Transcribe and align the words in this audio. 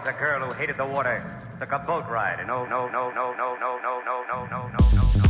because 0.00 0.14
a 0.14 0.18
girl 0.18 0.40
who 0.46 0.52
hated 0.54 0.76
the 0.76 0.84
water 0.84 1.22
took 1.58 1.72
a 1.72 1.78
boat 1.78 2.08
ride. 2.08 2.38
And 2.38 2.48
no, 2.48 2.64
no, 2.64 2.88
no, 2.88 3.10
no, 3.10 3.34
no, 3.34 3.56
no, 3.56 3.78
no, 3.80 4.00
no, 4.04 4.24
no, 4.28 4.46
no, 4.46 4.68
no, 4.68 4.90
no, 4.94 5.29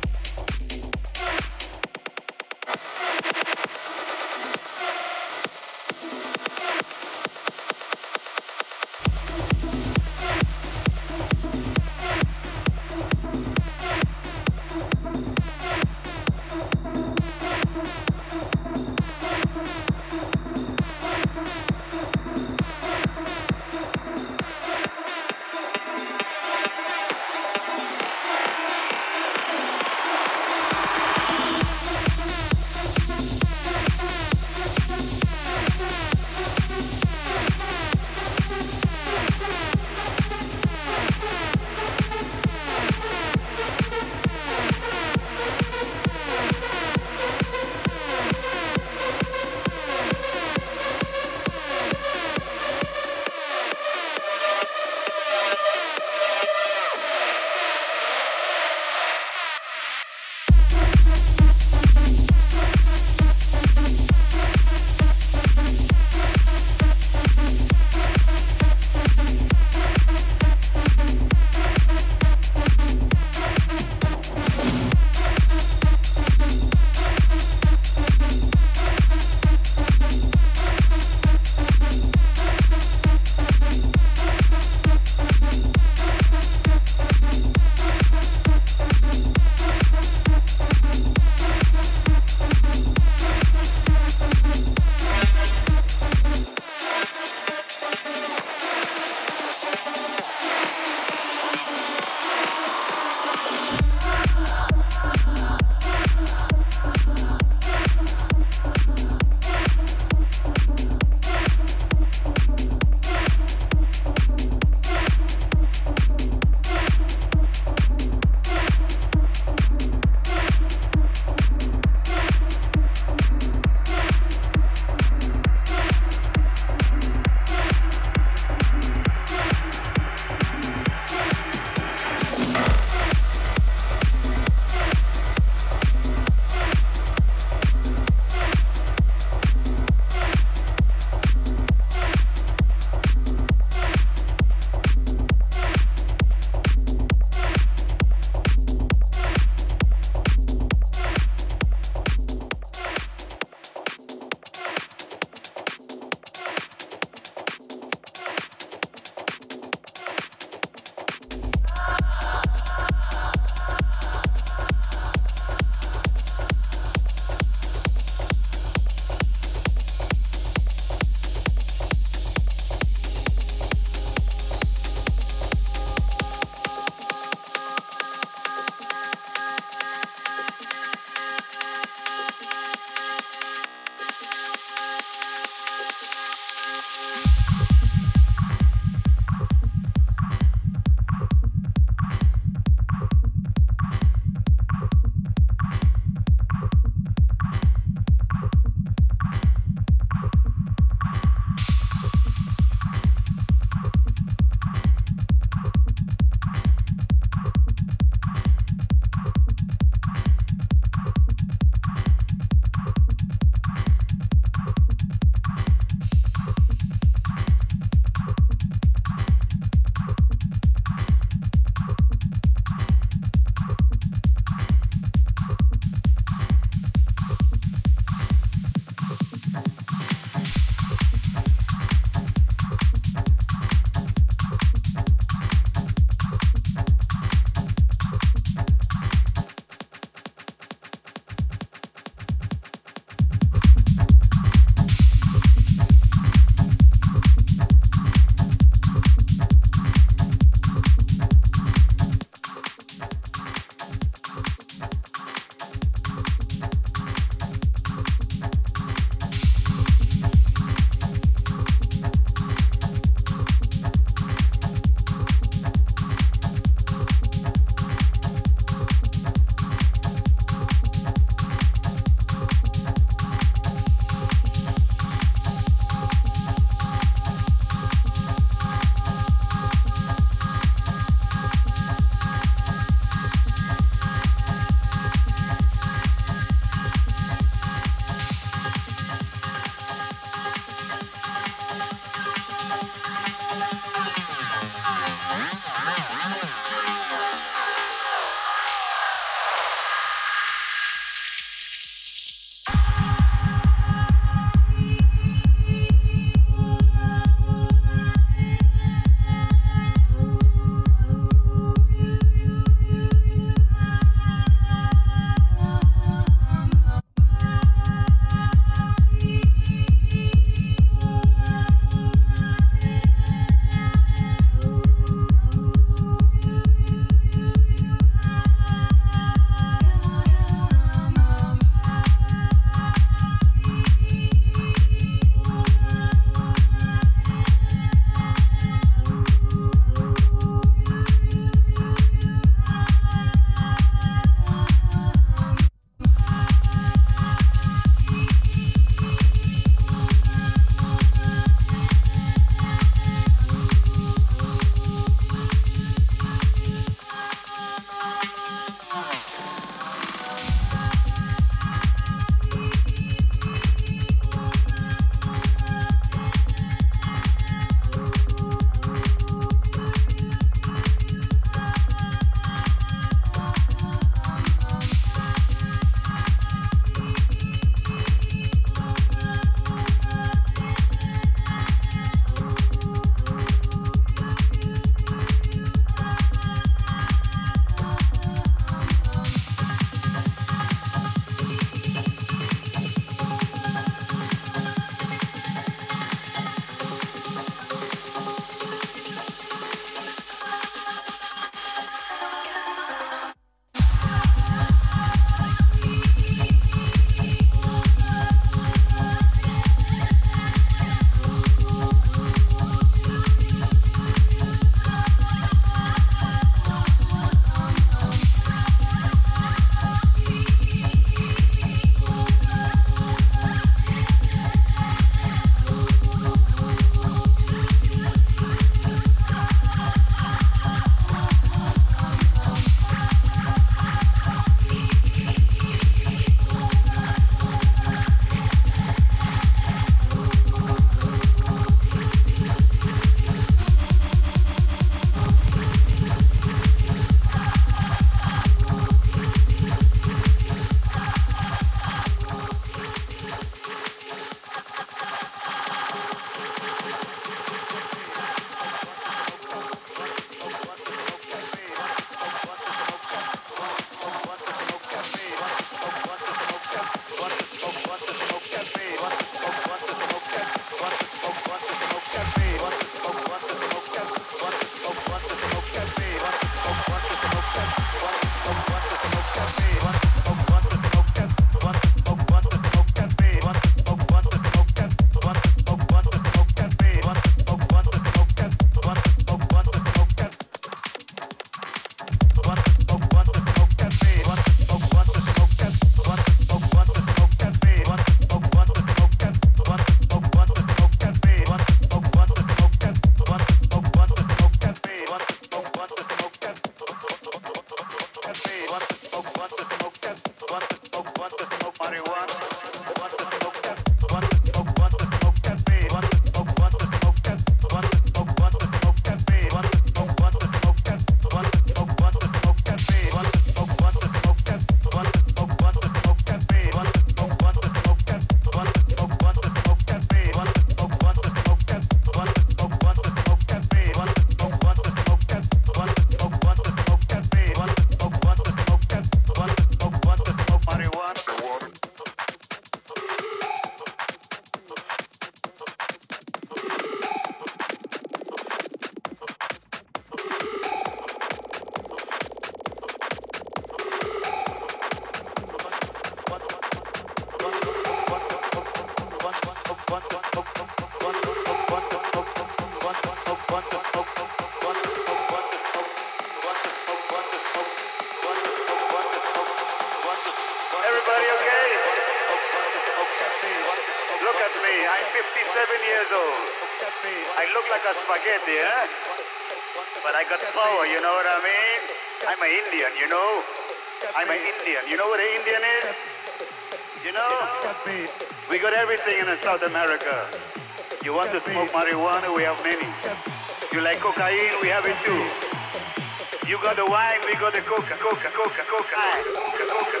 We 594.21 594.67
have 594.67 594.85
it 594.85 594.95
too. 595.03 596.47
You 596.47 596.61
got 596.61 596.75
the 596.75 596.85
wine, 596.85 597.17
we 597.25 597.33
got 597.39 597.53
the 597.53 597.61
coca, 597.61 597.95
coca, 597.97 598.29
coca, 598.29 598.61
coca, 598.69 599.01
coca, 599.33 599.65
coca. 599.65 600.00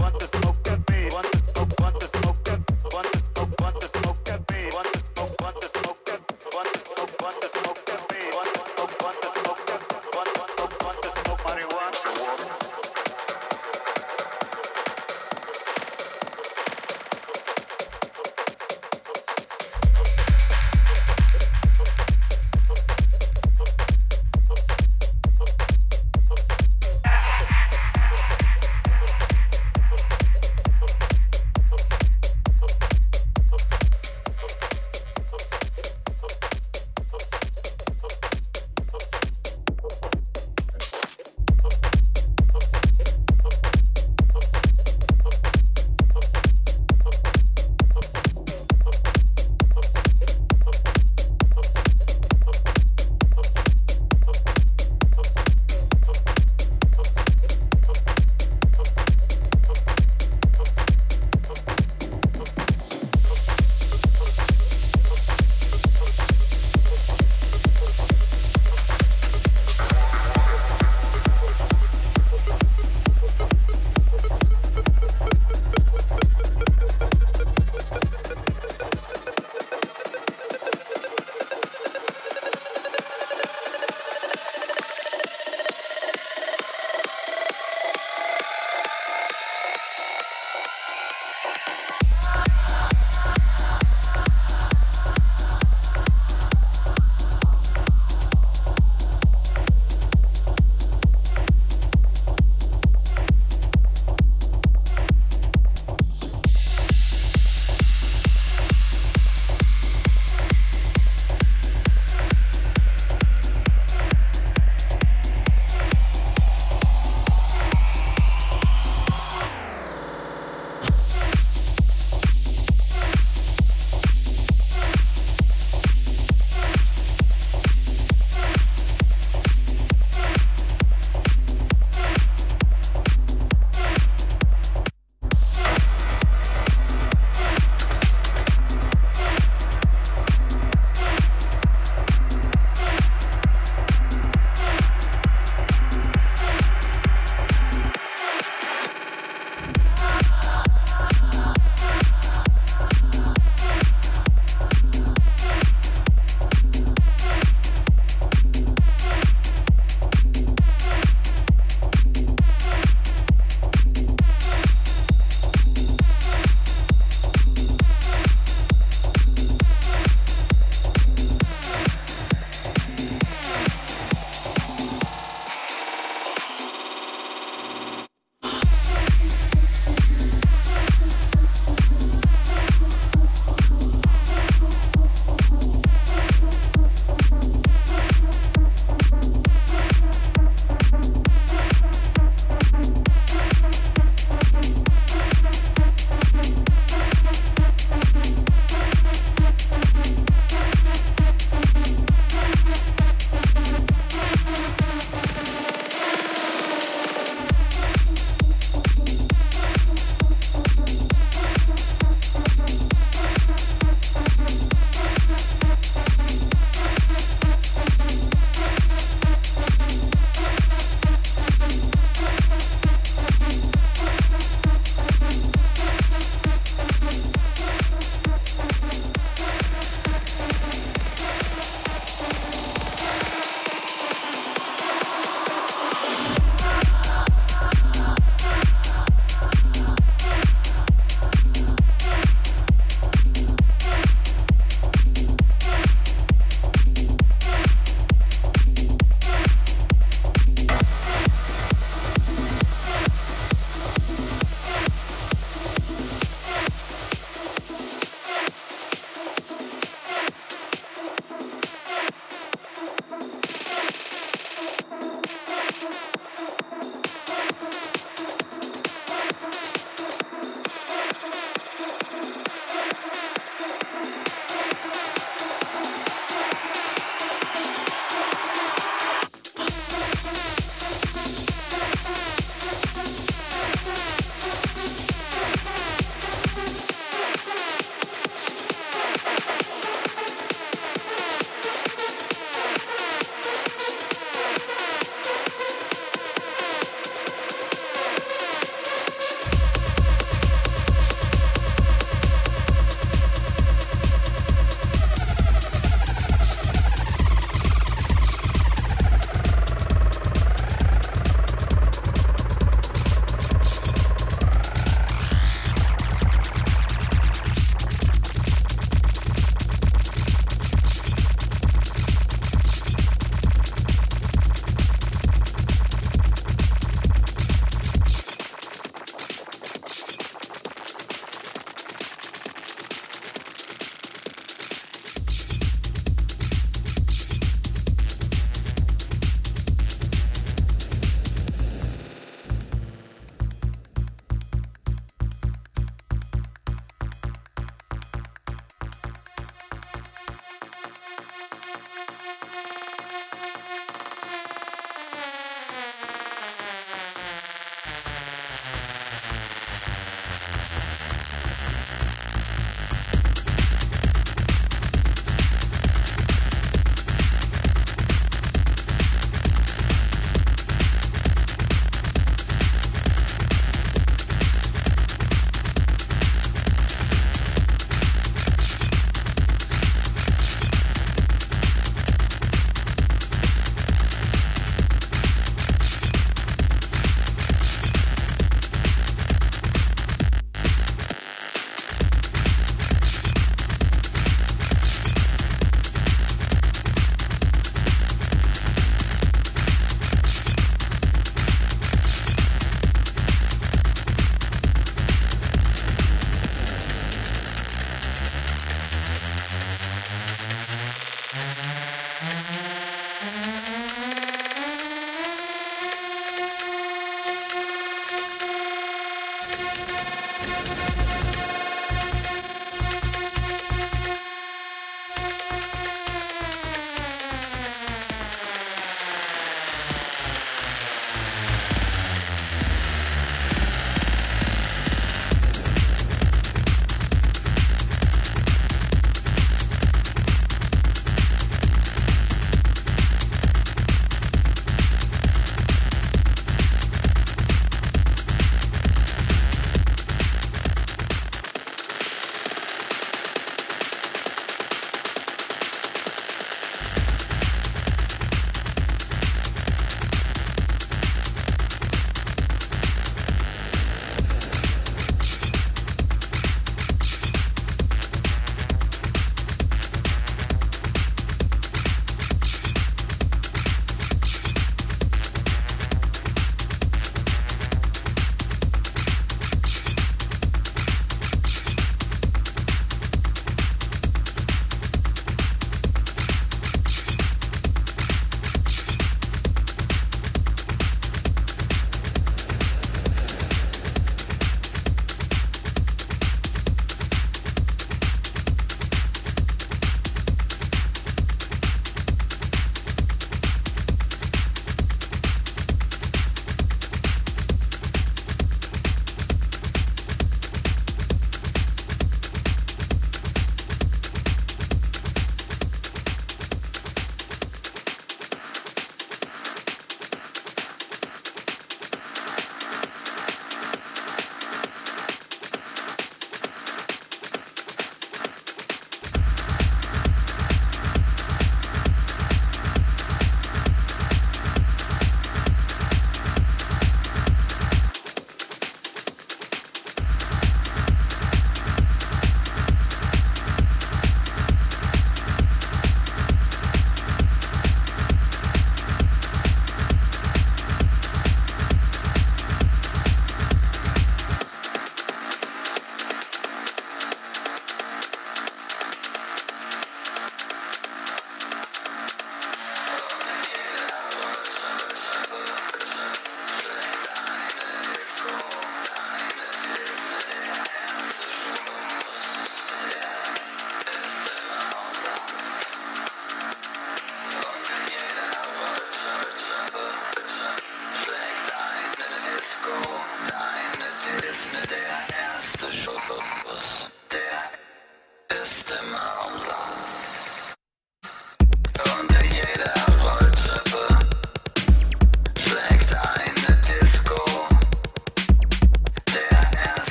what 0.00 0.18
the 0.20 0.26
smoke. 0.26 0.57